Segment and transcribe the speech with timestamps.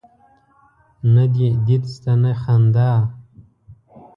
[1.13, 2.91] نه دي دید سته نه خندا